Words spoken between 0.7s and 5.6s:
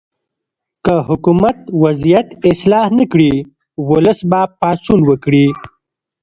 که حکومت وضعیت اصلاح نه کړي، ولس به پاڅون وکړي.